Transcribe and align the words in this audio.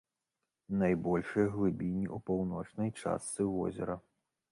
Найбольшыя 0.83 1.51
глыбіні 1.55 2.05
ў 2.15 2.17
паўночнай 2.29 2.89
частцы 3.05 3.47
возера. 3.59 3.99